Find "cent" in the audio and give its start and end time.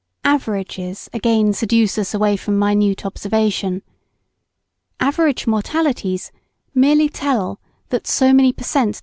8.63-8.99